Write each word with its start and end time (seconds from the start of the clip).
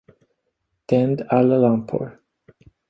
Tänd 0.85 1.21
alla 1.29 1.57
lampor. 1.57 2.19